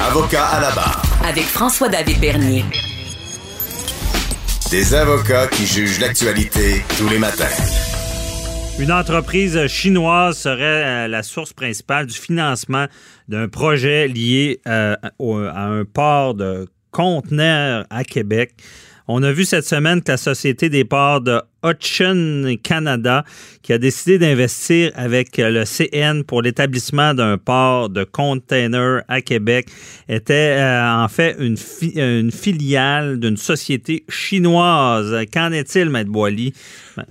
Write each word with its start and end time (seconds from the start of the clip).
Avocat 0.00 0.46
à 0.46 0.60
la 0.60 0.70
barre. 0.70 1.02
Avec 1.26 1.44
François-David 1.44 2.20
Bernier. 2.20 2.64
Des 4.70 4.94
avocats 4.94 5.48
qui 5.48 5.66
jugent 5.66 6.00
l'actualité 6.00 6.82
tous 6.96 7.08
les 7.08 7.18
matins. 7.18 7.44
Une 8.78 8.90
entreprise 8.90 9.66
chinoise 9.66 10.38
serait 10.38 10.84
euh, 10.84 11.08
la 11.08 11.22
source 11.22 11.52
principale 11.52 12.06
du 12.06 12.16
financement 12.16 12.86
d'un 13.28 13.48
projet 13.48 14.08
lié 14.08 14.60
euh, 14.66 14.94
à 15.02 15.64
un 15.66 15.84
port 15.84 16.34
de 16.34 16.68
conteneurs 16.90 17.84
à 17.90 18.04
Québec. 18.04 18.54
On 19.08 19.22
a 19.22 19.32
vu 19.32 19.44
cette 19.44 19.66
semaine 19.66 20.00
que 20.00 20.12
la 20.12 20.16
Société 20.16 20.70
des 20.70 20.84
ports 20.84 21.20
de 21.20 21.42
Hutchison 21.64 22.56
Canada 22.62 23.24
qui 23.62 23.72
a 23.72 23.78
décidé 23.78 24.18
d'investir 24.18 24.90
avec 24.94 25.36
le 25.38 25.64
CN 25.64 26.22
pour 26.24 26.42
l'établissement 26.42 27.14
d'un 27.14 27.38
port 27.38 27.88
de 27.88 28.04
containers 28.04 29.02
à 29.08 29.20
Québec 29.20 29.68
était 30.08 30.56
euh, 30.58 31.04
en 31.04 31.08
fait 31.08 31.36
une, 31.38 31.56
filiale 32.30 33.20
d'une 33.20 33.36
société 33.36 34.04
chinoise. 34.08 35.14
Qu'en 35.32 35.52
est-il, 35.52 35.90
Maître 35.90 36.10
Boily? 36.10 36.52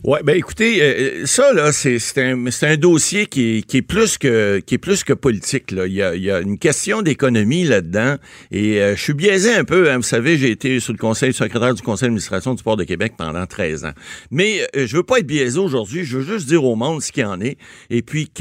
Oui, 0.03 0.19
ben 0.23 0.35
écoutez, 0.35 0.81
euh, 0.81 1.25
ça, 1.25 1.53
là, 1.53 1.71
c'est 1.71 1.99
un, 2.17 2.45
un, 2.61 2.77
dossier 2.77 3.25
qui 3.25 3.57
est, 3.57 3.61
qui 3.63 3.77
est, 3.77 3.81
plus 3.81 4.17
que 4.17 4.59
qui 4.59 4.75
est 4.75 4.77
plus 4.77 5.03
que 5.03 5.13
politique. 5.13 5.71
Là. 5.71 5.87
Il, 5.87 5.93
y 5.93 6.01
a, 6.01 6.15
il 6.15 6.21
y 6.21 6.31
a 6.31 6.39
une 6.39 6.57
question 6.57 7.01
d'économie 7.01 7.63
là-dedans. 7.63 8.17
Et 8.51 8.81
euh, 8.81 8.95
je 8.95 9.01
suis 9.01 9.13
biaisé 9.13 9.53
un 9.53 9.63
peu. 9.63 9.89
Hein. 9.89 9.97
Vous 9.97 10.03
savez, 10.03 10.37
j'ai 10.37 10.51
été 10.51 10.79
sous 10.79 10.91
le 10.91 10.97
conseil 10.97 11.33
secrétaire 11.33 11.73
du 11.73 11.81
conseil 11.81 12.07
d'administration 12.07 12.53
du 12.53 12.63
Port 12.63 12.77
de 12.77 12.83
Québec 12.83 13.13
pendant 13.17 13.45
13 13.45 13.85
ans. 13.85 13.93
Euh, 14.41 14.87
je 14.87 14.97
veux 14.97 15.03
pas 15.03 15.19
être 15.19 15.27
biaisé 15.27 15.59
aujourd'hui, 15.59 16.03
je 16.03 16.17
veux 16.17 16.33
juste 16.33 16.47
dire 16.47 16.63
au 16.63 16.75
monde 16.75 17.01
ce 17.01 17.11
qu'il 17.11 17.25
en 17.25 17.39
est. 17.41 17.57
Et 17.89 18.01
puis, 18.01 18.31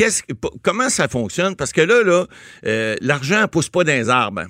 comment 0.63 0.89
ça 0.89 1.09
fonctionne? 1.09 1.57
Parce 1.57 1.73
que 1.73 1.81
là, 1.81 2.03
là, 2.03 2.27
euh, 2.67 2.97
l'argent 3.01 3.47
pousse 3.51 3.69
pas 3.69 3.85
dans 3.85 3.93
les 3.93 4.09
arbres. 4.09 4.45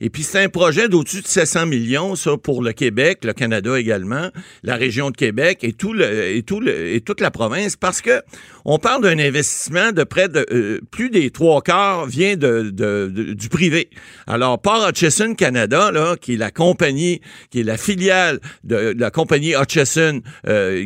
Et 0.00 0.10
puis, 0.10 0.22
c'est 0.22 0.42
un 0.42 0.48
projet 0.48 0.88
d'au-dessus 0.88 1.22
de 1.22 1.26
700 1.26 1.66
millions, 1.66 2.16
ça, 2.16 2.36
pour 2.36 2.62
le 2.62 2.72
Québec, 2.72 3.24
le 3.24 3.32
Canada 3.32 3.78
également, 3.78 4.30
la 4.62 4.76
région 4.76 5.10
de 5.10 5.16
Québec 5.16 5.60
et 5.62 5.72
tout 5.72 5.92
le, 5.92 6.36
et 6.36 6.42
tout 6.42 6.60
le, 6.60 6.94
et 6.94 7.00
toute 7.00 7.20
la 7.20 7.30
province, 7.30 7.76
parce 7.76 8.00
que 8.00 8.22
on 8.64 8.78
parle 8.78 9.02
d'un 9.02 9.18
investissement 9.18 9.92
de 9.92 10.02
près 10.02 10.28
de 10.28 10.44
euh, 10.50 10.80
plus 10.90 11.08
des 11.08 11.30
trois 11.30 11.62
quarts 11.62 12.06
vient 12.06 12.36
de, 12.36 12.70
de, 12.70 13.34
du 13.34 13.48
privé. 13.48 13.90
Alors, 14.26 14.60
Port 14.60 14.88
Hutchison 14.88 15.34
Canada, 15.34 15.92
là, 15.92 16.16
qui 16.20 16.34
est 16.34 16.36
la 16.36 16.50
compagnie, 16.50 17.20
qui 17.50 17.60
est 17.60 17.64
la 17.64 17.76
filiale 17.76 18.40
de, 18.64 18.94
la 18.98 19.10
compagnie 19.12 19.54
Hutchison, 19.54 20.20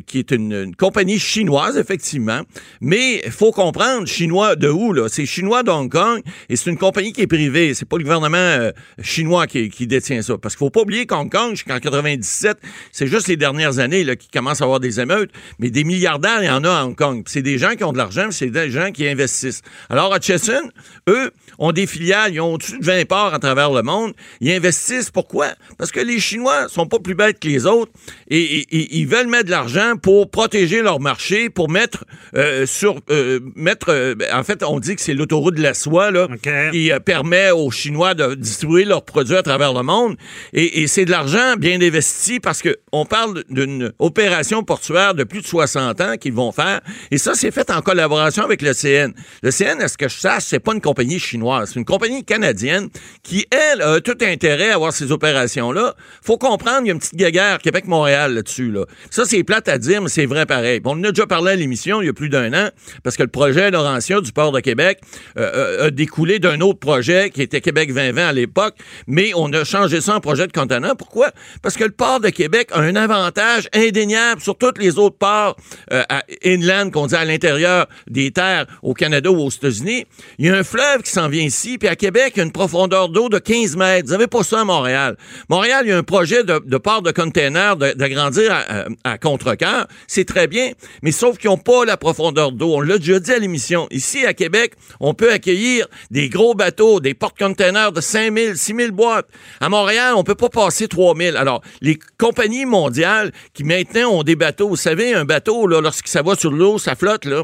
qui 0.07 0.19
est 0.19 0.31
une 0.31 0.41
une, 0.41 0.77
compagnie 0.77 1.19
chinoise, 1.19 1.77
effectivement, 1.77 2.43
mais 2.81 3.23
il 3.25 3.31
faut 3.31 3.53
comprendre, 3.53 4.07
chinois 4.07 4.57
de 4.57 4.69
où, 4.69 4.93
là? 4.93 5.09
C'est 5.09 5.27
chinois 5.27 5.63
de 5.63 5.71
Hong 5.71 5.91
Kong 5.91 6.23
et 6.49 6.57
c'est 6.57 6.71
une 6.71 6.79
compagnie 6.79 7.13
qui 7.13 7.23
est 7.23 7.27
privée. 7.27 7.75
C'est 7.75 7.89
pas 7.89 7.97
le 7.97 8.05
gouvernement 8.05 8.37
euh, 8.37 8.71
chinois 9.03 9.47
qui, 9.47 9.69
qui, 9.71 9.87
détient 9.87 10.23
ça. 10.23 10.39
Parce 10.39 10.55
qu'il 10.55 10.61
faut 10.61 10.71
pas 10.71 10.81
oublier 10.81 11.07
qu'Hong 11.07 11.31
Kong, 11.31 11.51
jusqu'en 11.51 11.79
97, 11.79 12.59
c'est 12.93 13.07
juste 13.07 13.29
les 13.29 13.37
dernières 13.37 13.79
années 13.79 14.05
là, 14.05 14.17
qui 14.17 14.29
commencent 14.29 14.61
à 14.61 14.65
avoir 14.65 14.81
des 14.81 15.01
émeutes, 15.01 15.31
mais 15.59 15.71
des 15.71 15.85
milliardaires, 15.85 16.43
il 16.43 16.47
y 16.47 16.51
en 16.51 16.65
a 16.65 16.71
à 16.71 16.85
Hong 16.85 16.97
Kong. 16.97 17.23
C'est 17.27 17.43
des 17.43 17.59
gens 17.59 17.75
qui 17.77 17.85
ont 17.85 17.93
de 17.93 17.99
l'argent, 17.99 18.31
c'est 18.31 18.51
des 18.51 18.71
gens 18.71 18.91
qui 18.93 19.07
investissent. 19.09 19.63
Alors, 19.89 20.15
Hutchison, 20.15 20.71
eux, 21.09 21.31
ont 21.59 21.73
des 21.73 21.87
filiales, 21.87 22.33
ils 22.35 22.41
ont 22.41 22.55
au-dessus 22.55 22.79
de 22.79 22.85
20 22.85 23.07
ports 23.07 23.35
à 23.35 23.39
travers 23.39 23.71
le 23.71 23.83
monde. 23.83 24.13
Ils 24.41 24.53
investissent. 24.53 25.11
Pourquoi? 25.11 25.49
Parce 25.79 25.93
que 25.93 26.01
les 26.01 26.19
Chinois 26.19 26.69
sont 26.69 26.87
pas 26.87 26.99
plus 26.99 27.15
bêtes 27.15 27.39
que 27.39 27.49
les 27.49 27.67
autres 27.67 27.93
et, 28.29 28.67
ils 28.71 29.07
veulent 29.07 29.27
mettre 29.27 29.47
de 29.47 29.51
l'argent 29.51 29.95
pour 30.01 30.31
protéger 30.31 30.83
leur 30.83 31.01
marché, 31.01 31.51
pour 31.51 31.71
mettre 31.71 32.05
euh, 32.35 32.67
sur 32.67 33.01
euh, 33.11 33.41
mettre. 33.55 33.91
Euh, 33.91 34.15
en 34.33 34.43
fait, 34.43 34.63
on 34.63 34.81
dit 34.81 34.97
que 34.97 35.03
c'est 35.03 35.15
l'autoroute 35.15 35.55
de 35.55 35.63
la 35.63 35.75
soie 35.75 36.11
là, 36.11 36.29
qui 36.73 36.91
permet 37.05 37.51
aux 37.51 37.71
Chinois 37.71 38.15
de 38.15 38.35
distribuer 38.35 38.85
leurs 38.91 39.05
produits 39.05 39.37
à 39.37 39.43
travers 39.43 39.73
le 39.73 39.83
monde. 39.83 40.17
Et, 40.53 40.87
c'est 40.87 41.05
de 41.05 41.11
l'argent 41.11 41.55
bien 41.57 41.81
investi 41.81 42.41
parce 42.41 42.63
que 42.63 42.77
on 42.93 43.05
parle 43.05 43.45
d'une 43.49 43.93
opération 43.99 44.63
portuaire 44.63 45.15
de 45.15 45.25
plus 45.25 45.41
de 45.41 45.47
60 45.47 46.01
ans 46.01 46.17
qu'ils 46.17 46.33
vont 46.33 46.53
faire. 46.53 46.81
Et 47.11 47.19
ça, 47.19 47.35
c'est 47.35 47.51
fait 47.51 47.71
en 47.71 47.81
collaboration 47.81 48.45
avec 48.45 48.63
le 48.63 48.73
CN. 48.75 49.13
Le 49.43 49.51
CN, 49.51 49.81
est-ce 49.81 49.97
que 49.97 50.09
je 50.09 50.19
sache, 50.19 50.45
c'est 50.45 50.61
pas 50.61 50.75
une 50.75 50.81
compagnie 50.81 51.19
chinoise, 51.19 51.71
c'est 51.73 51.79
une 51.79 51.85
compagnie 51.85 52.25
canadienne 52.25 52.89
qui, 53.23 53.47
elle, 53.51 53.83
a 53.83 54.01
tout 54.01 54.19
intérêt 54.21 54.71
à 54.71 54.75
avoir 54.75 54.93
ces 54.93 55.13
opérations-là. 55.13 55.95
Faut 56.23 56.39
comprendre, 56.39 56.83
il 56.83 56.89
y 56.89 56.91
a 56.91 56.95
une 56.95 56.99
petite 56.99 57.17
guéguerre 57.17 57.59
Québec-Montréal 57.59 58.35
là-dessus. 58.35 58.71
Là. 58.71 58.85
Ça, 59.11 59.25
c'est 59.25 59.43
plate 59.45 59.69
à 59.69 59.79
dire, 59.79 60.03
mais 60.03 60.09
c'est 60.09 60.27
vrai 60.27 60.47
pareil. 60.47 60.81
on 60.85 60.91
en 60.91 61.05
a 61.05 61.11
déjà 61.11 61.27
parlé 61.27 61.53
à 61.53 61.57
l'émission 61.57 62.03
il 62.03 62.07
y 62.07 62.09
a 62.09 62.13
plus 62.13 62.29
d'un 62.29 62.53
an, 62.53 62.69
parce 63.03 63.17
que 63.17 63.23
le 63.23 63.29
projet 63.29 63.71
Laurentien 63.71 64.21
du 64.21 64.33
port 64.33 64.53
de 64.53 64.61
Québec 64.61 65.01
euh, 65.39 65.51
euh, 65.55 65.87
a 65.87 65.91
découlé 65.91 66.39
d'un 66.39 66.61
autre 66.61 66.79
projet 66.79 67.31
qui 67.31 67.43
était 67.43 67.61
Québec 67.61 67.93
2020 67.95 68.29
à 68.29 68.33
l'époque, 68.33 68.75
mais 69.07 69.33
on 69.35 69.53
a 69.53 69.65
changé 69.65 70.01
ça 70.01 70.17
en 70.17 70.21
projet 70.21 70.47
de 70.47 70.53
contenant. 70.53 70.95
Pourquoi? 70.95 71.31
Parce 71.63 71.77
que 71.77 71.85
le 71.85 71.91
port 71.91 72.21
de 72.21 72.29
Québec 72.31 72.69
a 72.73 72.81
un 72.81 72.97
avantage 72.97 73.69
indéniable 73.75 74.41
sur 74.41 74.57
tous 74.57 74.75
les 74.79 74.99
autres 74.99 75.17
ports 75.17 75.57
euh, 75.93 76.03
inland, 76.45 76.91
qu'on 76.91 77.07
dit 77.07 77.15
à 77.15 77.25
l'intérieur 77.25 77.87
des 78.09 78.31
terres 78.31 78.67
au 78.83 78.95
Canada 78.95 79.31
ou 79.31 79.41
aux 79.41 79.51
États-Unis. 79.51 80.07
Il 80.39 80.47
y 80.47 80.51
a 80.51 80.57
un 80.57 80.65
fleuve 80.65 81.03
qui 81.03 81.11
s'en 81.11 81.29
vient 81.29 81.45
ici, 81.45 81.79
puis 81.79 81.89
à 81.89 81.97
Québec, 81.97 82.33
il 82.37 82.39
y 82.39 82.41
a 82.43 82.45
une 82.45 82.53
profondeur 82.53 83.09
d'eau 83.09 83.29
de 83.29 83.39
15 83.39 83.77
mètres. 83.77 84.07
Vous 84.07 84.13
n'avez 84.13 84.27
pas 84.27 84.43
ça 84.43 84.61
à 84.61 84.65
Montréal. 84.65 85.17
Montréal, 85.49 85.83
il 85.85 85.91
y 85.91 85.93
a 85.93 85.99
un 85.99 86.03
projet 86.03 86.45
de, 86.45 86.77
port 86.79 87.03
de 87.03 87.11
container 87.11 87.77
d'agrandir 87.77 88.53
à, 88.53 88.59
à, 89.05 89.13
à 89.13 89.19
contre-cœur. 89.19 89.87
C'est 90.07 90.25
très 90.25 90.47
bien, 90.47 90.73
mais 91.03 91.13
sauf 91.13 91.39
qu'ils 91.39 91.51
n'ont 91.51 91.57
pas 91.57 91.85
la 91.85 91.97
profondeur 91.97 92.53
d'eau. 92.53 92.75
On 92.77 92.81
l'a 92.81 92.99
déjà 92.99 93.21
dit 93.21 93.33
à 93.33 93.39
l'émission. 93.39 93.87
Ici, 93.91 94.25
à 94.25 94.35
Québec, 94.35 94.75
on 95.01 95.15
peut 95.15 95.33
accueillir 95.33 95.87
des 96.11 96.29
gros 96.29 96.55
bateaux, 96.55 97.01
des 97.01 97.15
porte-containers 97.15 97.93
de 97.93 98.01
5000, 98.01 98.57
6000 98.71 98.93
boîtes. 98.93 99.27
À 99.61 99.69
Montréal, 99.69 100.15
on 100.17 100.23
peut 100.23 100.35
pas 100.35 100.49
passer 100.49 100.87
3000. 100.87 101.37
Alors, 101.37 101.61
les 101.81 101.99
compagnies 102.19 102.67
mondiales 102.67 103.33
qui 103.53 103.65
maintenant 103.65 104.11
ont 104.11 104.23
des 104.23 104.37
bateaux, 104.37 104.69
vous 104.69 104.77
savez, 104.77 105.13
un 105.13 105.25
bateau, 105.25 105.67
là, 105.67 105.81
lorsque 105.81 106.07
ça 106.07 106.23
va 106.23 106.37
sur 106.37 106.53
l'eau, 106.53 106.79
ça 106.79 106.95
flotte, 106.95 107.25
là, 107.25 107.43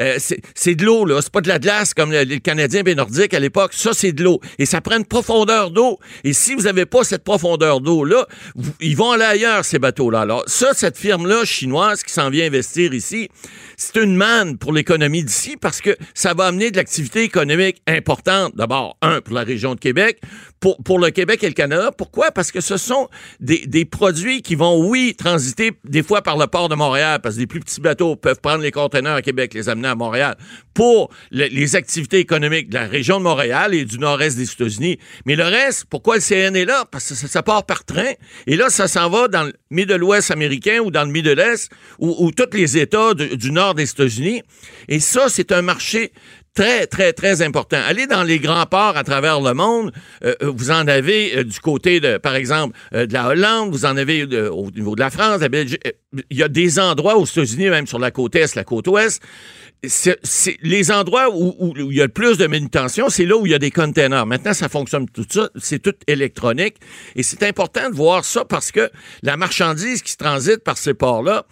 euh, 0.00 0.18
c'est 0.54 0.74
de 0.74 0.84
l'eau, 0.84 1.04
là. 1.04 1.20
C'est 1.22 1.32
pas 1.32 1.40
de 1.40 1.48
la 1.48 1.58
glace 1.58 1.94
comme 1.94 2.10
les 2.10 2.40
Canadiens 2.40 2.82
bien 2.82 2.96
nordiques 2.96 3.34
à 3.34 3.40
l'époque. 3.40 3.72
Ça, 3.72 3.92
c'est 3.92 4.12
de 4.12 4.24
l'eau. 4.24 4.40
Et 4.58 4.66
ça 4.66 4.80
prend 4.80 4.96
une 4.96 5.04
profondeur 5.04 5.70
d'eau. 5.70 5.98
Et 6.24 6.32
si 6.32 6.54
vous 6.54 6.62
n'avez 6.62 6.86
pas 6.86 7.04
cette 7.04 7.22
profondeur 7.22 7.80
d'eau-là, 7.80 8.26
ils 8.80 8.96
vont 8.96 9.12
aller 9.12 9.24
ailleurs, 9.24 9.64
ces 9.64 9.78
bateaux-là. 9.78 10.22
Alors, 10.22 10.42
ça, 10.46 10.72
cette 10.74 10.98
firme-là 10.98 11.44
chinoise 11.44 12.02
qui 12.02 12.12
s'en 12.12 12.30
vient 12.30 12.46
investir 12.46 12.92
ici, 12.94 13.28
c'est 13.76 14.02
une 14.02 14.16
manne 14.16 14.58
pour 14.58 14.72
l'économie 14.72 15.22
d'ici 15.22 15.56
parce 15.56 15.80
que 15.80 15.96
ça 16.14 16.34
va 16.34 16.46
amener 16.46 16.70
de 16.70 16.76
l'activité 16.76 17.22
économique 17.22 17.80
importante. 17.86 18.56
D'abord, 18.56 18.96
un, 19.02 19.20
pour 19.20 19.34
la 19.34 19.42
région 19.42 19.74
de 19.74 19.80
Québec, 19.80 20.20
pour, 20.72 20.98
le 20.98 21.10
Québec 21.10 21.42
et 21.42 21.48
le 21.48 21.54
Canada. 21.54 21.90
Pourquoi? 21.96 22.30
Parce 22.30 22.50
que 22.50 22.60
ce 22.60 22.76
sont 22.76 23.08
des, 23.40 23.84
produits 23.84 24.40
qui 24.40 24.54
vont, 24.54 24.88
oui, 24.88 25.14
transiter 25.16 25.72
des 25.84 26.02
fois 26.02 26.22
par 26.22 26.38
le 26.38 26.46
port 26.46 26.68
de 26.68 26.74
Montréal, 26.74 27.20
parce 27.22 27.34
que 27.34 27.40
les 27.40 27.46
plus 27.46 27.60
petits 27.60 27.80
bateaux 27.80 28.16
peuvent 28.16 28.40
prendre 28.40 28.62
les 28.62 28.70
conteneurs 28.70 29.16
à 29.16 29.22
Québec, 29.22 29.52
les 29.54 29.68
amener 29.68 29.88
à 29.88 29.94
Montréal, 29.94 30.36
pour 30.72 31.10
les 31.30 31.76
activités 31.76 32.18
économiques 32.18 32.70
de 32.70 32.74
la 32.74 32.86
région 32.86 33.18
de 33.18 33.24
Montréal 33.24 33.74
et 33.74 33.84
du 33.84 33.98
nord-est 33.98 34.36
des 34.36 34.50
États-Unis. 34.50 34.98
Mais 35.26 35.36
le 35.36 35.44
reste, 35.44 35.84
pourquoi 35.90 36.16
le 36.16 36.22
CN 36.22 36.54
est 36.54 36.64
là? 36.64 36.84
Parce 36.90 37.08
que 37.08 37.14
ça, 37.14 37.42
part 37.42 37.66
par 37.66 37.84
train. 37.84 38.12
Et 38.46 38.56
là, 38.56 38.70
ça 38.70 38.88
s'en 38.88 39.10
va 39.10 39.28
dans 39.28 39.44
le 39.44 39.52
Middle-Ouest 39.70 40.30
américain 40.30 40.78
ou 40.80 40.90
dans 40.90 41.04
le 41.04 41.10
Middle-Est 41.10 41.70
ou, 41.98 42.14
ou 42.18 42.30
tous 42.30 42.56
les 42.56 42.78
États 42.78 43.12
du 43.14 43.50
nord 43.50 43.74
des 43.74 43.90
États-Unis. 43.90 44.42
Et 44.88 45.00
ça, 45.00 45.28
c'est 45.28 45.52
un 45.52 45.62
marché 45.62 46.12
très, 46.54 46.86
très, 46.86 47.12
très 47.12 47.42
important. 47.42 47.78
Allez 47.86 48.06
dans 48.06 48.22
les 48.22 48.38
grands 48.38 48.66
ports 48.66 48.96
à 48.96 49.04
travers 49.04 49.40
le 49.40 49.52
monde. 49.54 49.92
Euh, 50.24 50.34
euh, 50.42 50.52
vous 50.54 50.70
en 50.70 50.86
avez 50.86 51.36
euh, 51.36 51.44
du 51.44 51.58
côté, 51.58 52.00
de, 52.00 52.16
par 52.16 52.36
exemple, 52.36 52.76
de 52.92 53.12
la 53.12 53.28
Hollande, 53.28 53.70
vous 53.70 53.84
en 53.84 53.96
avez 53.96 54.24
au 54.48 54.70
niveau 54.70 54.94
de 54.94 55.00
la 55.00 55.10
France, 55.10 55.40
la 55.40 55.48
Belgique. 55.48 55.82
Il 56.30 56.36
y 56.36 56.42
a 56.42 56.48
des 56.48 56.78
endroits 56.78 57.16
aux 57.16 57.26
États-Unis, 57.26 57.68
même 57.70 57.86
sur 57.86 57.98
la 57.98 58.10
côte 58.10 58.36
est, 58.36 58.54
la 58.54 58.64
côte 58.64 58.86
ouest. 58.86 59.20
Les 60.62 60.90
endroits 60.90 61.28
où, 61.34 61.74
il 61.76 61.96
y 61.96 62.00
a 62.00 62.04
le 62.04 62.12
plus 62.12 62.38
de 62.38 62.46
manutention, 62.46 63.08
c'est 63.08 63.24
là 63.24 63.36
où 63.36 63.46
il 63.46 63.52
y 63.52 63.54
a 63.54 63.58
des 63.58 63.70
containers. 63.70 64.26
Maintenant, 64.26 64.52
ça 64.52 64.68
fonctionne 64.68 65.08
tout 65.08 65.26
ça, 65.28 65.48
c'est 65.56 65.80
tout 65.80 65.94
électronique. 66.06 66.76
Et 67.16 67.22
c'est 67.22 67.42
important 67.42 67.90
de 67.90 67.94
voir 67.94 68.24
ça 68.24 68.44
parce 68.44 68.72
que 68.72 68.90
la 69.22 69.36
marchandise 69.36 70.02
qui 70.02 70.12
se 70.12 70.16
transite 70.16 70.58
par 70.58 70.78
ces 70.78 70.94
ports-là, 70.94 71.46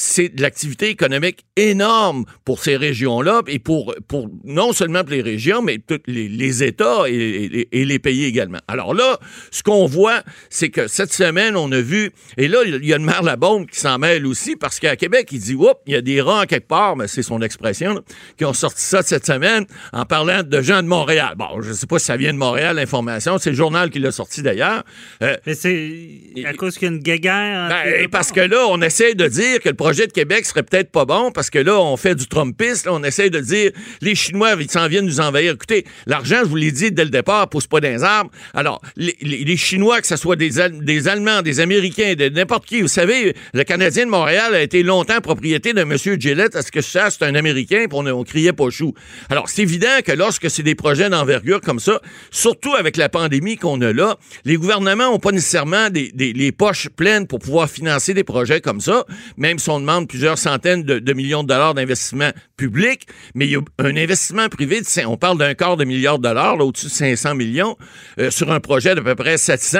c'est 0.00 0.28
de 0.28 0.42
l'activité 0.42 0.90
économique 0.90 1.44
énorme 1.56 2.24
pour 2.44 2.62
ces 2.62 2.76
régions-là 2.76 3.42
et 3.48 3.58
pour, 3.58 3.96
non 4.44 4.72
seulement 4.72 5.00
pour 5.00 5.10
les 5.10 5.22
régions, 5.22 5.60
mais 5.60 5.78
tous 5.78 6.00
les, 6.06 6.62
États 6.62 7.08
et, 7.08 7.66
les 7.72 7.98
pays 7.98 8.24
également. 8.24 8.60
Alors 8.68 8.94
là, 8.94 9.18
ce 9.50 9.64
qu'on 9.64 9.86
voit, 9.86 10.22
c'est 10.50 10.68
que 10.68 10.86
cette 10.86 11.12
semaine, 11.12 11.56
on 11.56 11.72
a 11.72 11.80
vu, 11.80 12.12
et 12.36 12.46
là, 12.46 12.60
il 12.64 12.84
y 12.84 12.92
a 12.92 12.96
une 12.96 13.04
mère 13.04 13.24
la 13.24 13.34
bombe 13.34 13.66
qui 13.66 13.80
s'en 13.80 13.98
mêle 13.98 14.24
aussi 14.24 14.54
parce 14.54 14.78
qu'à 14.78 14.94
Québec, 14.94 15.30
il 15.32 15.40
dit, 15.40 15.54
oups, 15.54 15.74
il 15.86 15.94
y 15.94 15.96
a 15.96 16.00
des 16.00 16.20
rangs 16.20 16.44
quelque 16.44 16.68
part, 16.68 16.94
mais 16.96 17.08
c'est 17.08 17.24
son 17.24 17.42
expression 17.42 17.77
Là, 17.86 18.00
qui 18.36 18.44
ont 18.44 18.52
sorti 18.52 18.82
ça 18.82 19.02
cette 19.02 19.26
semaine 19.26 19.64
en 19.92 20.04
parlant 20.04 20.42
de 20.42 20.60
gens 20.62 20.82
de 20.82 20.88
Montréal. 20.88 21.34
Bon, 21.36 21.60
je 21.62 21.72
sais 21.72 21.86
pas 21.86 21.98
si 21.98 22.06
ça 22.06 22.16
vient 22.16 22.32
de 22.32 22.38
Montréal, 22.38 22.76
l'information. 22.76 23.38
C'est 23.38 23.50
le 23.50 23.56
journal 23.56 23.90
qui 23.90 23.98
l'a 23.98 24.10
sorti 24.12 24.42
d'ailleurs. 24.42 24.82
Euh, 25.22 25.36
Mais 25.46 25.54
c'est 25.54 26.44
à 26.44 26.52
cause 26.54 26.76
qu'il 26.78 26.88
y 26.88 26.90
a 26.90 26.94
une 26.94 27.00
guéguerre. 27.02 27.68
ben, 27.68 28.02
deux 28.02 28.08
parce 28.08 28.32
que 28.32 28.40
là, 28.40 28.66
on 28.68 28.80
essaie 28.82 29.14
de 29.14 29.26
dire 29.26 29.60
que 29.60 29.68
le 29.68 29.74
projet 29.74 30.06
de 30.06 30.12
Québec 30.12 30.44
serait 30.46 30.62
peut-être 30.62 30.90
pas 30.90 31.04
bon 31.04 31.30
parce 31.30 31.50
que 31.50 31.58
là, 31.58 31.78
on 31.80 31.96
fait 31.96 32.14
du 32.14 32.26
Trumpisme. 32.26 32.88
là, 32.88 32.94
on 32.94 33.02
essaie 33.04 33.30
de 33.30 33.40
dire 33.40 33.70
les 34.00 34.14
Chinois, 34.14 34.54
ils 34.58 34.70
s'en 34.70 34.88
viennent 34.88 35.06
nous 35.06 35.20
envahir. 35.20 35.52
Écoutez, 35.54 35.84
l'argent, 36.06 36.38
je 36.42 36.48
vous 36.48 36.56
l'ai 36.56 36.72
dit 36.72 36.90
dès 36.92 37.04
le 37.04 37.10
départ, 37.10 37.48
pousse 37.48 37.66
pas 37.66 37.80
dans 37.80 37.88
les 37.88 38.02
arbres. 38.02 38.30
Alors, 38.54 38.80
les, 38.96 39.16
les- 39.20 39.44
les 39.44 39.56
Chinois, 39.56 40.00
que 40.00 40.06
ce 40.06 40.16
soit 40.16 40.36
des, 40.36 40.58
Al- 40.60 40.84
des 40.84 41.08
Allemands, 41.08 41.42
des 41.42 41.60
Américains, 41.60 42.14
de 42.14 42.28
n'importe 42.28 42.66
qui, 42.66 42.80
vous 42.82 42.88
savez, 42.88 43.34
le 43.54 43.64
Canadien 43.64 44.06
de 44.06 44.10
Montréal 44.10 44.54
a 44.54 44.62
été 44.62 44.82
longtemps 44.82 45.20
propriété 45.20 45.72
d'un 45.72 45.84
monsieur 45.84 46.16
Gillette. 46.18 46.56
À 46.56 46.62
ce 46.62 46.72
que 46.72 46.80
sache, 46.80 47.14
c'est 47.18 47.24
un 47.26 47.34
Américain, 47.34 47.67
puis 47.68 47.88
on, 47.92 48.06
on 48.06 48.24
criait 48.24 48.52
pas 48.52 48.70
chou. 48.70 48.94
Alors, 49.30 49.48
c'est 49.48 49.62
évident 49.62 49.86
que 50.04 50.12
lorsque 50.12 50.50
c'est 50.50 50.62
des 50.62 50.74
projets 50.74 51.08
d'envergure 51.10 51.60
comme 51.60 51.80
ça, 51.80 52.00
surtout 52.30 52.74
avec 52.74 52.96
la 52.96 53.08
pandémie 53.08 53.56
qu'on 53.56 53.80
a 53.80 53.92
là, 53.92 54.16
les 54.44 54.56
gouvernements 54.56 55.08
ont 55.08 55.18
pas 55.18 55.32
nécessairement 55.32 55.90
des, 55.90 56.12
les 56.14 56.52
poches 56.52 56.88
pleines 56.88 57.26
pour 57.26 57.38
pouvoir 57.38 57.68
financer 57.68 58.14
des 58.14 58.24
projets 58.24 58.60
comme 58.60 58.80
ça, 58.80 59.04
même 59.36 59.58
si 59.58 59.70
on 59.70 59.80
demande 59.80 60.08
plusieurs 60.08 60.38
centaines 60.38 60.82
de, 60.82 61.12
millions 61.12 61.42
de 61.42 61.48
dollars 61.48 61.74
d'investissement 61.74 62.30
public, 62.56 63.06
mais 63.34 63.46
il 63.46 63.52
y 63.52 63.56
a 63.56 63.60
un 63.78 63.96
investissement 63.96 64.48
privé, 64.48 64.80
on 65.06 65.16
parle 65.16 65.38
d'un 65.38 65.54
quart 65.54 65.76
de 65.76 65.84
milliard 65.84 66.18
de 66.18 66.24
dollars, 66.24 66.56
là, 66.56 66.64
au-dessus 66.64 66.86
de 66.86 66.90
500 66.90 67.34
millions, 67.34 67.76
euh, 68.18 68.30
sur 68.30 68.50
un 68.52 68.60
projet 68.60 68.94
d'à 68.94 69.02
peu 69.02 69.14
près 69.14 69.38
700 69.38 69.78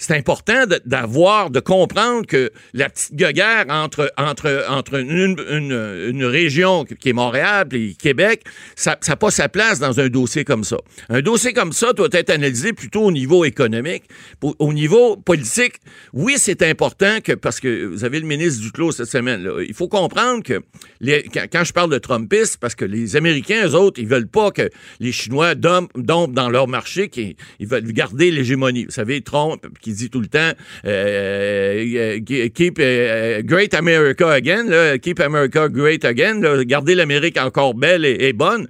c'est 0.00 0.16
important 0.16 0.64
d'avoir, 0.86 1.50
de, 1.50 1.60
comprendre 1.60 2.26
que 2.26 2.50
la 2.72 2.88
petite 2.88 3.14
guerre 3.14 3.66
entre, 3.68 4.10
entre, 4.16 4.64
entre 4.68 4.94
une, 4.98 5.36
une- 5.50 6.06
une 6.10 6.24
région 6.24 6.84
qui 6.84 7.10
est 7.10 7.12
Montréal 7.12 7.68
et 7.72 7.94
Québec, 7.94 8.44
ça 8.76 8.98
n'a 9.06 9.16
pas 9.16 9.30
sa 9.30 9.48
place 9.50 9.78
dans 9.78 10.00
un 10.00 10.08
dossier 10.08 10.44
comme 10.44 10.64
ça. 10.64 10.78
Un 11.10 11.20
dossier 11.20 11.52
comme 11.52 11.72
ça 11.72 11.92
doit 11.92 12.08
être 12.12 12.30
analysé 12.30 12.72
plutôt 12.72 13.02
au 13.02 13.12
niveau 13.12 13.44
économique. 13.44 14.04
Au 14.42 14.72
niveau 14.72 15.16
politique, 15.16 15.74
oui, 16.14 16.34
c'est 16.38 16.62
important 16.62 17.18
que, 17.22 17.32
parce 17.32 17.60
que 17.60 17.84
vous 17.84 18.04
avez 18.04 18.20
le 18.20 18.26
ministre 18.26 18.62
Duclos 18.62 18.92
cette 18.92 19.06
semaine, 19.10 19.42
là, 19.42 19.62
il 19.66 19.74
faut 19.74 19.88
comprendre 19.88 20.42
que 20.42 20.62
les- 21.00 21.24
quand, 21.52 21.62
je 21.64 21.72
parle 21.74 21.90
de 21.90 21.98
Trumpistes, 21.98 22.56
parce 22.58 22.74
que 22.74 22.86
les 22.86 23.16
Américains, 23.16 23.66
eux 23.68 23.74
autres, 23.74 24.00
ils 24.00 24.08
veulent 24.08 24.28
pas 24.28 24.50
que 24.50 24.70
les 24.98 25.12
Chinois 25.12 25.54
dompent, 25.54 25.92
dans 25.94 26.48
leur 26.48 26.68
marché, 26.68 27.08
qu'ils 27.10 27.36
ils 27.58 27.66
veulent 27.66 27.92
garder 27.92 28.30
l'hégémonie. 28.30 28.86
Vous 28.86 28.90
savez, 28.90 29.20
Trump, 29.20 29.66
qui 29.80 29.89
dit 29.92 30.10
tout 30.10 30.20
le 30.20 30.26
temps 30.26 30.52
euh, 30.84 31.84
euh, 31.94 32.48
Keep 32.54 32.78
euh, 32.78 33.42
Great 33.42 33.74
America 33.74 34.30
Again, 34.30 34.64
là, 34.64 34.98
Keep 34.98 35.20
America 35.20 35.68
Great 35.68 36.04
Again, 36.04 36.40
là, 36.40 36.64
garder 36.64 36.94
l'Amérique 36.94 37.38
encore 37.38 37.74
belle 37.74 38.04
et, 38.04 38.16
et 38.28 38.32
bonne. 38.32 38.68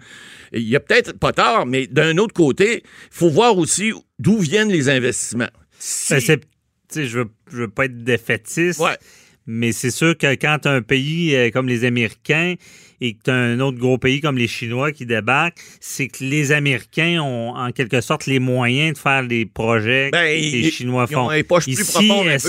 Il 0.53 0.69
y 0.69 0.75
a 0.77 0.81
peut-être 0.81 1.13
pas 1.19 1.33
tard, 1.33 1.65
mais 1.67 1.87
d'un 1.87 2.19
autre 2.19 2.35
côté, 2.35 2.83
il 2.85 3.09
faut 3.11 3.31
voir 3.31 3.57
aussi 3.57 3.93
d'où 4.19 4.39
viennent 4.39 4.71
les 4.73 4.89
investissements. 4.89 5.51
Si- 5.79 6.13
Ben, 6.15 6.21
je 7.07 7.19
veux, 7.21 7.27
je 7.53 7.57
veux 7.59 7.69
pas 7.69 7.85
être 7.85 8.03
défaitiste, 8.03 8.81
Ouais. 8.81 8.97
Mais 9.53 9.73
c'est 9.73 9.91
sûr 9.91 10.17
que 10.17 10.35
quand 10.37 10.59
tu 10.63 10.69
as 10.69 10.73
un 10.73 10.83
pays 10.83 11.35
euh, 11.35 11.51
comme 11.51 11.67
les 11.69 11.85
Américains 11.85 12.55
et 13.01 13.15
que 13.15 13.19
tu 13.25 13.31
as 13.31 13.35
un 13.35 13.59
autre 13.61 13.79
gros 13.79 13.99
pays 13.99 14.21
comme 14.21 14.37
les 14.39 14.47
Chinois 14.47 14.93
qui 14.93 15.07
débarquent, 15.07 15.59
c'est 15.81 16.09
que 16.09 16.23
les 16.23 16.53
Américains 16.53 17.21
ont 17.21 17.55
en 17.57 17.73
quelque 17.73 18.01
sorte 18.01 18.27
les 18.27 18.39
moyens 18.39 18.93
de 18.95 18.99
faire 18.99 19.23
les 19.23 19.47
projets 19.47 20.11
Ben, 20.13 20.19
que 20.27 20.41
les 20.41 20.59
ils- 20.59 20.71
Chinois 20.71 21.07
ils 21.11 21.17
ont 21.17 21.25
font. 21.29 21.31
les 21.31 21.43
poches 21.43 21.65
plus 21.65 21.73
Ici, 21.81 21.93
profondes 21.93 22.29
un 22.29 22.31
est-ce 22.33 22.49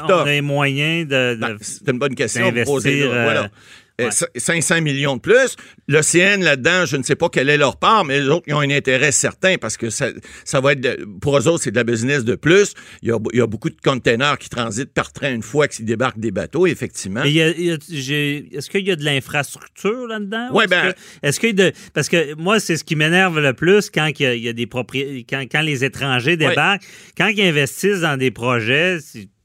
qu'on 0.00 0.18
a 0.18 0.24
les 0.26 0.40
moyens 0.40 1.08
de... 1.08 1.34
de- 1.34 1.40
Ben, 1.40 1.56
c'est 1.60 1.88
une 1.90 1.98
bonne 1.98 2.14
question. 2.14 2.50
Voilà. 3.24 3.50
Euh, 4.00 4.06
ouais. 4.06 4.10
c- 4.10 4.26
500 4.36 4.80
millions 4.82 5.14
de 5.16 5.20
plus. 5.20 5.54
L'OCN, 5.86 6.42
là-dedans, 6.42 6.84
je 6.84 6.96
ne 6.96 7.04
sais 7.04 7.14
pas 7.14 7.28
quelle 7.28 7.48
est 7.48 7.56
leur 7.56 7.76
part, 7.76 8.04
mais 8.04 8.20
les 8.20 8.26
autres, 8.28 8.42
ils 8.48 8.54
ont 8.54 8.58
un 8.60 8.70
intérêt 8.70 9.12
certain 9.12 9.56
parce 9.56 9.76
que 9.76 9.88
ça, 9.88 10.08
ça 10.44 10.60
va 10.60 10.72
être, 10.72 10.80
de- 10.80 11.06
pour 11.20 11.38
eux 11.38 11.46
autres, 11.46 11.62
c'est 11.62 11.70
de 11.70 11.76
la 11.76 11.84
business 11.84 12.24
de 12.24 12.34
plus. 12.34 12.74
Il 13.02 13.10
y 13.10 13.12
a, 13.12 13.18
il 13.32 13.38
y 13.38 13.40
a 13.40 13.46
beaucoup 13.46 13.70
de 13.70 13.76
containers 13.84 14.36
qui 14.38 14.48
transitent 14.48 14.92
par 14.92 15.12
train 15.12 15.32
une 15.32 15.44
fois 15.44 15.68
qu'ils 15.68 15.84
débarquent 15.84 16.18
des 16.18 16.32
bateaux, 16.32 16.66
effectivement. 16.66 17.22
Est-ce 17.22 18.68
qu'il 18.70 18.86
y 18.86 18.90
a 18.90 18.96
de 18.96 19.04
l'infrastructure 19.04 20.06
là-dedans? 20.08 20.50
Ouais, 20.52 20.64
Est-ce 21.22 21.40
ben- 21.40 21.52
que- 21.52 21.56
de. 21.56 21.72
Parce 21.92 22.08
que 22.08 22.34
moi, 22.34 22.58
c'est 22.60 22.76
ce 22.76 22.84
qui 22.84 22.96
m'énerve 22.96 23.38
le 23.38 23.52
plus 23.52 23.90
quand 23.90 24.10
il 24.18 24.22
y 24.22 24.26
a, 24.26 24.34
il 24.34 24.42
y 24.42 24.48
a 24.48 24.52
des 24.52 24.66
propri- 24.66 25.24
quand, 25.28 25.44
quand 25.50 25.60
les 25.62 25.84
étrangers 25.84 26.36
débarquent, 26.36 26.82
quand 27.16 27.28
ils 27.28 27.42
investissent 27.42 28.00
dans 28.00 28.16
des 28.16 28.30
projets, 28.30 28.98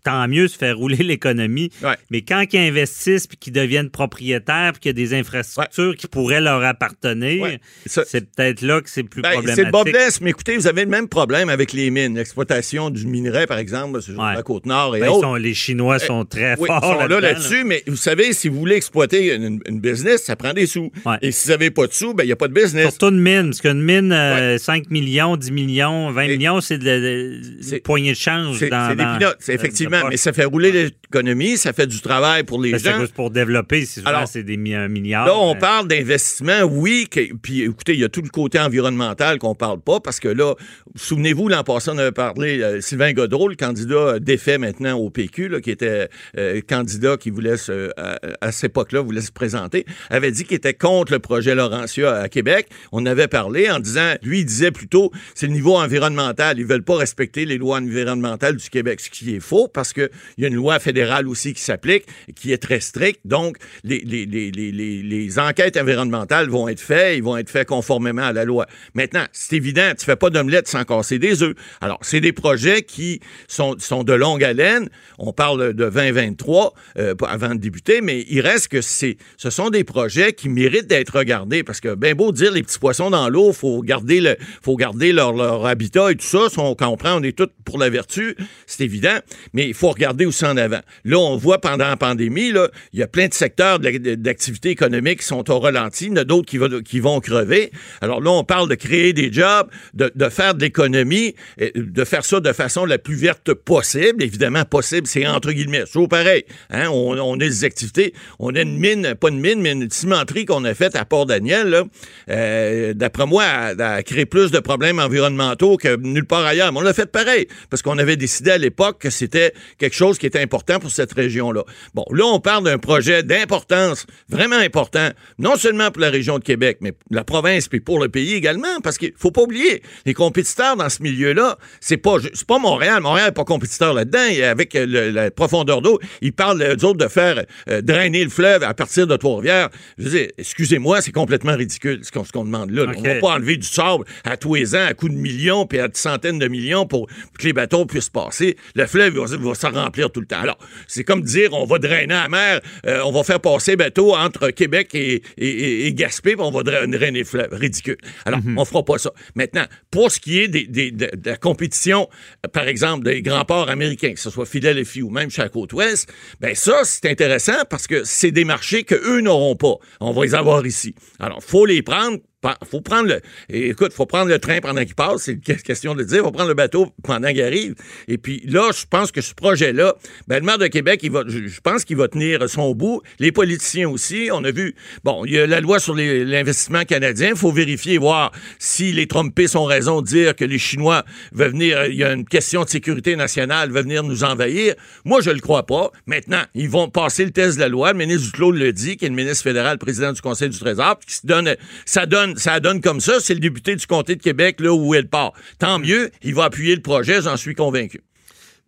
tant 0.03 0.27
mieux 0.27 0.47
se 0.47 0.57
faire 0.57 0.77
rouler 0.77 0.97
l'économie. 1.03 1.69
Ouais. 1.83 1.95
Mais 2.09 2.21
quand 2.21 2.43
ils 2.53 2.57
investissent 2.59 3.27
puis 3.27 3.37
qu'ils 3.37 3.53
deviennent 3.53 3.89
propriétaires 3.89 4.71
puis 4.73 4.81
qu'il 4.81 4.89
y 4.89 4.91
a 4.91 4.93
des 4.93 5.13
infrastructures 5.13 5.95
qui 5.95 6.07
pourraient 6.07 6.41
leur 6.41 6.63
appartenir, 6.63 7.41
Ouais. 7.43 7.59
C'est 7.85 8.33
peut-être 8.35 8.61
là 8.61 8.81
que 8.81 8.89
c'est 8.89 9.03
plus 9.03 9.21
Ben, 9.21 9.31
problématique. 9.33 9.65
c'est 9.73 9.91
blesse, 9.91 10.21
mais 10.21 10.29
écoutez, 10.31 10.57
vous 10.57 10.67
avez 10.67 10.83
le 10.83 10.89
même 10.89 11.07
problème 11.07 11.49
avec 11.49 11.73
les 11.73 11.89
mines. 11.91 12.15
L'exploitation 12.15 12.89
du 12.89 13.05
minerai, 13.07 13.47
par 13.47 13.57
exemple, 13.57 14.01
sur 14.01 14.21
la 14.21 14.41
Côte-Nord 14.43 14.95
et 14.95 14.99
Ben, 15.01 15.09
autres. 15.09 15.21
sont- 15.21 15.35
les 15.35 15.53
Chinois 15.53 15.99
sont 15.99 16.25
très 16.25 16.55
Oui, 16.59 16.67
forts 16.67 16.79
ils 16.83 16.87
sont 17.01 17.07
là 17.07 17.19
là-dessus, 17.19 17.63
mais 17.63 17.83
vous 17.87 17.95
savez, 17.95 18.33
si 18.33 18.47
vous 18.49 18.59
voulez 18.59 18.75
exploiter 18.75 19.33
une, 19.35 19.59
une 19.67 19.79
business, 19.79 20.23
ça 20.23 20.35
prend 20.35 20.53
des 20.53 20.65
sous. 20.65 20.91
Et 21.21 21.31
si 21.31 21.47
vous 21.47 21.51
n'avez 21.53 21.71
pas 21.71 21.87
de 21.87 21.93
sous, 21.93 22.13
ben 22.13 22.23
il 22.23 22.27
n'y 22.27 22.31
a 22.31 22.35
pas 22.35 22.47
de 22.47 22.53
business. 22.53 22.89
Surtout 22.89 23.09
une 23.09 23.21
mine, 23.21 23.45
parce 23.47 23.61
qu'une 23.61 23.81
mine, 23.81 24.11
euh, 24.11 24.57
5 24.57 24.89
millions, 24.89 25.35
10 25.37 25.51
millions, 25.51 26.11
20 26.11 26.23
Et- 26.23 26.27
millions, 26.37 26.61
c'est 26.61 26.77
de, 26.77 26.83
de, 26.83 27.71
de 27.71 27.77
poignée 27.79 28.11
de 28.11 28.17
change. 28.17 28.57
C'est 28.59 28.65
des 28.65 28.71
dans- 28.71 28.95
peanuts, 28.95 29.25
c'est 29.39 29.53
de- 29.53 29.57
effectivement. 29.57 29.88
Mais 30.09 30.17
ça 30.17 30.33
fait 30.33 30.45
rouler 30.45 30.71
l'économie, 30.71 31.57
ça 31.57 31.73
fait 31.73 31.87
du 31.87 32.01
travail 32.01 32.43
pour 32.43 32.61
les 32.61 32.71
Ben, 32.71 32.79
c'est 32.79 32.91
gens. 32.91 32.99
juste 32.99 33.13
pour 33.13 33.31
développer, 33.31 33.85
c'est 33.85 34.01
c'est 34.27 34.43
des 34.43 34.57
mi- 34.57 34.75
un 34.75 34.87
milliard. 34.87 35.25
Là, 35.25 35.35
on 35.37 35.55
parle 35.55 35.87
d'investissement, 35.87 36.61
oui. 36.63 37.07
que- 37.09 37.33
puis 37.35 37.63
écoutez, 37.63 37.93
il 37.93 37.99
y 37.99 38.03
a 38.03 38.09
tout 38.09 38.21
le 38.21 38.29
côté 38.29 38.59
environnemental 38.59 39.39
qu'on 39.39 39.55
parle 39.55 39.79
pas 39.81 39.99
parce 39.99 40.19
que 40.19 40.27
là, 40.27 40.53
souvenez-vous, 40.95 41.47
l'an 41.49 41.63
passé, 41.63 41.89
on 41.93 41.97
avait 41.97 42.11
parlé, 42.11 42.61
euh, 42.61 42.81
Sylvain 42.81 43.13
Godreau, 43.13 43.47
le 43.47 43.55
candidat 43.55 44.19
défait 44.19 44.57
maintenant 44.57 44.97
au 44.97 45.09
PQ, 45.09 45.47
là, 45.49 45.61
qui 45.61 45.71
était 45.71 46.09
euh, 46.37 46.61
candidat 46.67 47.17
qui 47.17 47.29
voulait 47.29 47.57
se, 47.57 47.91
à, 47.97 48.19
à 48.41 48.51
cette 48.51 48.65
époque-là, 48.71 49.01
voulait 49.01 49.21
se 49.21 49.31
présenter, 49.31 49.85
avait 50.09 50.31
dit 50.31 50.43
qu'il 50.45 50.55
était 50.57 50.73
contre 50.73 51.11
le 51.13 51.19
projet 51.19 51.55
Laurentia 51.55 52.15
à 52.15 52.29
Québec. 52.29 52.67
On 52.91 53.05
avait 53.05 53.27
parlé 53.27 53.69
en 53.69 53.79
disant, 53.79 54.13
lui, 54.21 54.39
il 54.39 54.45
disait 54.45 54.71
plutôt, 54.71 55.11
c'est 55.35 55.47
le 55.47 55.53
niveau 55.53 55.75
environnemental. 55.77 56.59
Ils 56.59 56.65
veulent 56.65 56.83
pas 56.83 56.97
respecter 56.97 57.45
les 57.45 57.57
lois 57.57 57.77
environnementales 57.77 58.55
du 58.55 58.69
Québec, 58.69 58.99
ce 58.99 59.09
qui 59.09 59.35
est 59.35 59.39
faux 59.39 59.67
parce 59.79 59.93
qu'il 59.93 60.09
y 60.37 60.43
a 60.43 60.49
une 60.49 60.55
loi 60.55 60.77
fédérale 60.77 61.25
aussi 61.25 61.53
qui 61.53 61.61
s'applique, 61.61 62.03
qui 62.35 62.51
est 62.51 62.57
très 62.57 62.81
stricte. 62.81 63.21
Donc, 63.23 63.55
les, 63.85 65.39
enquêtes 65.39 65.77
environnementales 65.77 66.49
vont 66.49 66.67
être 66.67 66.81
faites, 66.81 67.15
ils 67.15 67.23
vont 67.23 67.37
être 67.37 67.49
faits 67.49 67.65
conformément 67.65 68.23
à 68.23 68.33
la 68.33 68.43
loi. 68.43 68.65
Maintenant, 68.93 69.23
c'est 69.31 69.55
évident, 69.55 69.93
tu 69.97 70.03
fais 70.03 70.17
pas 70.17 70.29
d'omelette 70.29 70.67
sans 70.67 70.83
casser 70.83 71.17
des 71.17 71.43
œufs. 71.43 71.55
Alors, 71.79 71.97
c'est 72.01 72.19
des 72.19 72.33
projets 72.33 72.81
qui 72.81 73.21
sont, 73.47 73.77
sont 73.79 74.03
de 74.03 74.11
longue 74.11 74.43
haleine. 74.43 74.89
On 75.17 75.31
parle 75.31 75.73
de 75.73 75.89
2023 75.89 76.73
euh, 76.97 77.15
avant 77.25 77.55
de 77.55 77.61
débuter, 77.61 78.01
mais 78.01 78.25
il 78.27 78.41
reste 78.41 78.67
que 78.67 78.81
c'est, 78.81 79.15
ce 79.37 79.49
sont 79.49 79.69
des 79.69 79.85
projets 79.85 80.33
qui 80.33 80.49
méritent 80.49 80.87
d'être 80.87 81.17
regardés 81.17 81.63
parce 81.63 81.79
que 81.79 81.95
ben 81.95 82.13
beau 82.15 82.33
dire 82.33 82.51
les 82.51 82.63
petits 82.63 82.79
poissons 82.79 83.11
dans 83.11 83.29
l'eau, 83.29 83.53
faut 83.53 83.81
garder 83.81 84.19
le, 84.19 84.35
faut 84.61 84.75
garder 84.75 85.13
leur, 85.13 85.65
habitat 85.65 86.11
et 86.11 86.15
tout 86.15 86.25
ça. 86.25 86.47
On 86.57 86.75
comprend, 86.75 87.21
on 87.21 87.23
est 87.23 87.37
tous 87.37 87.47
pour 87.63 87.77
la 87.77 87.89
vertu, 87.89 88.35
c'est 88.67 88.83
évident, 88.83 89.19
mais 89.53 89.68
il 89.69 89.73
faut 89.75 89.91
regarder 89.91 90.25
aussi 90.25 90.45
en 90.45 90.57
avant. 90.57 90.79
Là, 91.05 91.17
on 91.17 91.37
voit 91.37 91.59
pendant 91.61 91.87
la 91.87 91.97
pandémie, 91.97 92.51
il 92.93 92.99
y 92.99 93.03
a 93.03 93.07
plein 93.07 93.27
de 93.27 93.33
secteurs 93.33 93.79
d'activité 93.79 94.69
économique 94.69 95.19
qui 95.19 95.25
sont 95.25 95.49
au 95.49 95.59
ralenti, 95.59 96.05
il 96.05 96.09
y 96.09 96.13
en 96.13 96.17
a 96.17 96.23
d'autres 96.23 96.47
qui, 96.47 96.57
vont- 96.99 97.19
crever. 97.19 97.71
Alors 98.01 98.21
là, 98.21 98.31
on 98.31 98.43
parle 98.43 98.69
de 98.69 98.75
créer 98.75 99.13
des 99.13 99.31
jobs, 99.31 99.67
de, 99.93 100.29
faire 100.29 100.55
de 100.55 100.61
l'économie, 100.61 101.35
de 101.75 102.03
faire 102.05 102.23
ça 102.23 102.39
de 102.39 102.53
façon 102.53 102.85
la 102.85 102.97
plus 102.97 103.15
verte 103.15 103.53
possible. 103.53 104.23
Évidemment, 104.23 104.63
possible, 104.63 105.05
c'est 105.07 105.27
entre 105.27 105.51
guillemets. 105.51 105.83
C'est 105.85 106.07
pareil. 106.07 106.45
Hein? 106.69 106.87
On, 106.89 107.33
a 107.33 107.37
des 107.37 107.63
activités. 107.63 108.13
On 108.39 108.55
a 108.55 108.61
une 108.61 108.77
mine, 108.77 109.15
pas 109.15 109.29
une 109.29 109.39
mine, 109.39 109.61
mais 109.61 109.73
une 109.73 109.89
cimenterie 109.89 110.45
qu'on 110.45 110.63
a 110.65 110.73
faite 110.73 110.95
à 110.95 111.05
Port-Daniel. 111.05 111.83
Euh, 112.29 112.93
D'après 112.93 113.25
moi, 113.25 113.43
a 113.43 114.03
créé 114.03 114.25
plus 114.25 114.51
de 114.51 114.59
problèmes 114.59 114.99
environnementaux 114.99 115.77
que 115.77 115.95
nulle 115.97 116.25
part 116.25 116.45
ailleurs. 116.45 116.71
Mais 116.71 116.79
on 116.79 116.83
l'a 116.83 116.93
fait 116.93 117.11
pareil, 117.11 117.47
parce 117.69 117.81
qu'on 117.81 117.97
avait 117.97 118.17
décidé 118.17 118.51
à 118.51 118.57
l'époque 118.57 118.99
que 118.99 119.09
c'était 119.09 119.53
quelque 119.77 119.95
chose 119.95 120.17
qui 120.17 120.25
était 120.25 120.41
important 120.41 120.79
pour 120.79 120.91
cette 120.91 121.13
région-là. 121.13 121.63
Bon, 121.93 122.05
là, 122.11 122.25
on 122.25 122.39
parle 122.39 122.63
d'un 122.65 122.77
projet 122.77 123.23
d'importance, 123.23 124.05
vraiment 124.29 124.57
important, 124.57 125.09
non 125.37 125.55
seulement 125.55 125.91
pour 125.91 126.01
la 126.01 126.09
région 126.09 126.39
de 126.39 126.43
Québec, 126.43 126.77
mais 126.81 126.91
pour 126.91 127.07
la 127.11 127.23
province 127.23 127.67
puis 127.67 127.79
pour 127.79 127.99
le 127.99 128.09
pays 128.09 128.33
également, 128.33 128.79
parce 128.83 128.97
qu'il 128.97 129.13
faut 129.17 129.31
pas 129.31 129.41
oublier, 129.41 129.81
les 130.05 130.13
compétiteurs 130.13 130.75
dans 130.75 130.89
ce 130.89 131.01
milieu-là, 131.03 131.57
c'est 131.79 131.97
pas, 131.97 132.17
pas 132.47 132.59
Montréal. 132.59 133.01
Montréal 133.01 133.27
n'est 133.27 133.31
pas 133.33 133.45
compétiteur 133.45 133.93
là-dedans. 133.93 134.25
Et 134.31 134.43
Avec 134.43 134.75
euh, 134.75 134.85
le- 134.85 135.09
la 135.11 135.31
profondeur 135.31 135.81
d'eau, 135.81 135.99
ils 136.21 136.33
parlent, 136.33 136.61
eux 136.61 136.85
autres, 136.85 136.97
de 136.97 137.07
faire 137.07 137.43
euh, 137.69 137.81
drainer 137.81 138.23
le 138.23 138.29
fleuve 138.29 138.63
à 138.63 138.73
partir 138.73 139.07
de 139.07 139.15
Trois-Rivières. 139.15 139.69
Je 139.97 140.27
excusez-moi, 140.37 141.01
c'est 141.01 141.11
complètement 141.11 141.55
ridicule 141.55 142.01
ce 142.03 142.11
qu'on 142.31 142.43
demande 142.45 142.71
là. 142.71 142.85
On 142.87 142.91
OK. 142.99 143.05
va 143.05 143.15
pas 143.15 143.33
enlever 143.35 143.57
du 143.57 143.67
sable 143.67 144.05
à 144.23 144.37
tous 144.37 144.55
les 144.55 144.75
ans 144.75 144.85
à 144.87 144.93
coups 144.93 145.11
de 145.13 145.17
millions 145.17 145.65
puis 145.65 145.79
à 145.79 145.87
des 145.87 145.97
centaines 145.97 146.39
de 146.39 146.47
millions 146.47 146.85
pour 146.85 147.07
que 147.07 147.45
les 147.45 147.53
bateaux 147.53 147.85
puissent 147.85 148.09
passer. 148.09 148.57
Le 148.75 148.85
fleuve 148.85 149.17
va, 149.19 149.48
va 149.49 149.55
se 149.55 149.67
remplir 149.67 150.11
tout 150.11 150.21
le 150.21 150.25
temps. 150.25 150.39
Alors, 150.39 150.57
c'est 150.87 151.03
comme 151.03 151.21
dire, 151.21 151.53
on 151.53 151.65
va 151.65 151.79
drainer 151.79 152.13
la 152.13 152.29
mer, 152.29 152.61
euh, 152.85 153.01
on 153.03 153.11
va 153.11 153.23
faire 153.23 153.39
passer 153.39 153.75
bateau 153.75 154.15
entre 154.15 154.49
Québec 154.51 154.93
et, 154.93 155.21
et, 155.37 155.93
Gaspé, 155.93 156.35
puis 156.35 156.45
on 156.45 156.51
va 156.51 156.63
drainer 156.63 157.23
fleuve. 157.23 157.49
Ridicule. 157.51 157.97
Alors, 158.25 158.41
mhm. 158.43 158.57
on 158.57 158.65
fera 158.65 158.83
pas 158.83 158.97
ça. 158.97 159.11
Maintenant, 159.35 159.65
pour 159.91 160.11
ce 160.11 160.19
qui 160.19 160.39
est 160.39 160.47
des, 160.47 160.91
de 160.91 161.09
la 161.25 161.37
compétition, 161.37 162.09
par 162.53 162.67
exemple, 162.67 163.05
des 163.05 163.21
grands 163.21 163.45
ports 163.45 163.69
américains, 163.69 164.13
que 164.13 164.19
ce 164.19 164.29
soit 164.29 164.45
Philadelphie 164.45 165.01
ou 165.01 165.09
même 165.09 165.29
chez 165.29 165.41
la 165.41 165.49
côte 165.49 165.73
ouest, 165.73 166.11
ben 166.39 166.55
ça, 166.55 166.81
c'est 166.83 167.09
intéressant 167.09 167.65
parce 167.69 167.87
que 167.87 168.03
c'est 168.03 168.31
des 168.31 168.45
marchés 168.45 168.83
qu'eux 168.83 169.21
n'auront 169.21 169.55
pas. 169.55 169.75
On 169.99 170.11
va 170.11 170.23
les 170.23 170.35
avoir 170.35 170.65
ici. 170.65 170.95
Alors, 171.19 171.43
faut 171.43 171.65
les 171.65 171.81
prendre 171.81 172.19
faut 172.63 172.81
prendre 172.81 173.09
le. 173.09 173.21
Écoute, 173.49 173.91
faut 173.91 174.05
prendre 174.05 174.29
le 174.29 174.39
train 174.39 174.59
pendant 174.61 174.83
qu'il 174.85 174.95
passe, 174.95 175.23
c'est 175.23 175.33
une 175.33 175.41
question 175.41 175.93
de 175.93 176.03
dire. 176.03 176.23
Faut 176.23 176.31
prendre 176.31 176.47
le 176.47 176.55
bateau 176.55 176.87
pendant 177.03 177.29
qu'il 177.29 177.41
arrive. 177.41 177.75
Et 178.07 178.17
puis 178.17 178.41
là, 178.45 178.69
je 178.73 178.85
pense 178.89 179.11
que 179.11 179.21
ce 179.21 179.33
projet-là, 179.33 179.95
ben, 180.27 180.39
le 180.39 180.45
maire 180.45 180.57
de 180.57 180.67
Québec, 180.67 181.01
il 181.03 181.11
va, 181.11 181.23
je 181.27 181.59
pense 181.61 181.83
qu'il 181.83 181.97
va 181.97 182.07
tenir 182.07 182.49
son 182.49 182.73
bout. 182.73 183.01
Les 183.19 183.31
politiciens 183.31 183.89
aussi. 183.89 184.29
On 184.31 184.43
a 184.43 184.51
vu, 184.51 184.75
bon, 185.03 185.25
il 185.25 185.33
y 185.33 185.39
a 185.39 185.47
la 185.47 185.59
loi 185.59 185.79
sur 185.79 185.95
l'investissement 185.95 186.83
canadien. 186.83 187.35
Faut 187.35 187.51
vérifier, 187.51 187.97
voir 187.97 188.31
si 188.57 188.93
les 188.93 189.07
Trumpistes 189.07 189.55
ont 189.55 189.65
raison 189.65 190.01
de 190.01 190.07
dire 190.07 190.35
que 190.35 190.45
les 190.45 190.59
Chinois 190.59 191.03
veulent 191.33 191.51
venir. 191.51 191.85
Il 191.85 191.95
y 191.95 192.03
a 192.03 192.13
une 192.13 192.25
question 192.25 192.63
de 192.63 192.69
sécurité 192.69 193.15
nationale, 193.15 193.71
veulent 193.71 193.83
venir 193.83 194.03
nous 194.03 194.23
envahir. 194.23 194.75
Moi, 195.03 195.21
je 195.21 195.31
le 195.31 195.39
crois 195.39 195.65
pas. 195.65 195.91
Maintenant, 196.05 196.43
ils 196.55 196.69
vont 196.69 196.89
passer 196.89 197.25
le 197.25 197.31
test 197.31 197.55
de 197.55 197.61
la 197.61 197.67
loi. 197.67 197.91
Le 197.91 197.97
ministre 197.97 198.25
Duclos 198.27 198.51
le 198.51 198.71
dit, 198.71 198.95
qui 198.95 199.05
est 199.05 199.09
le 199.09 199.15
ministre 199.15 199.43
fédéral, 199.43 199.77
président 199.77 200.13
du 200.13 200.21
Conseil 200.21 200.49
du 200.49 200.57
Trésor, 200.57 200.99
qui 201.05 201.15
se 201.15 201.27
donne, 201.27 201.55
ça 201.85 202.05
donne 202.05 202.28
ça 202.37 202.59
donne 202.59 202.81
comme 202.81 202.99
ça, 202.99 203.19
c'est 203.19 203.33
le 203.33 203.39
député 203.39 203.75
du 203.75 203.85
comté 203.85 204.15
de 204.15 204.21
Québec, 204.21 204.59
là 204.59 204.73
où 204.73 204.93
elle 204.93 205.07
part. 205.07 205.33
Tant 205.57 205.79
mieux, 205.79 206.11
il 206.21 206.35
va 206.35 206.45
appuyer 206.45 206.75
le 206.75 206.81
projet, 206.81 207.21
j'en 207.21 207.37
suis 207.37 207.55
convaincu. 207.55 208.01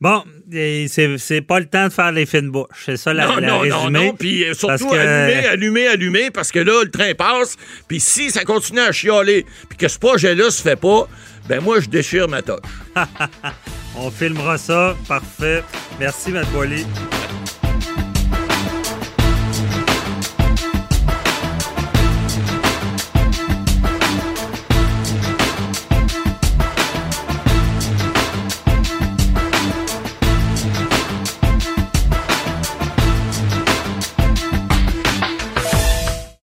Bon, 0.02 0.24
c'est 0.50 1.42
pas 1.42 1.60
le 1.60 1.68
temps 1.68 1.88
de 1.88 1.94
faire 1.94 2.12
les 2.12 2.26
fines 2.26 2.50
bouches. 2.50 2.86
C'est 2.86 2.98
ça 2.98 3.14
la, 3.14 3.28
non, 3.28 3.40
non, 3.40 3.66
Non, 3.66 3.90
non, 3.92 4.14
puis 4.16 4.44
euh, 4.44 4.56
surtout 4.56 4.92
allumer, 4.92 5.46
allumer, 5.46 5.88
allumer, 5.88 6.32
parce 6.32 6.52
que 6.52 6.58
là, 6.58 6.84
le 6.84 6.90
train 6.90 7.14
passe, 7.14 7.56
puis 7.88 8.00
si 8.00 8.32
ça 8.32 8.44
continue 8.44 8.80
à 8.80 8.92
chialer, 8.92 9.46
puis 9.70 9.78
que 9.78 9.88
ce 9.88 10.00
projet-là 10.00 10.50
se 10.50 10.64
fait 10.64 10.76
pas, 10.76 11.08
ben 11.48 11.62
moi, 11.62 11.80
je 11.82 11.88
déchire 11.88 12.28
ma 12.28 12.42
toche. 12.42 12.62
On 13.96 14.10
filmera 14.10 14.58
ça. 14.58 14.96
Parfait. 15.08 15.64
Merci, 16.00 16.32
Matt 16.32 16.50
Boily. 16.52 16.86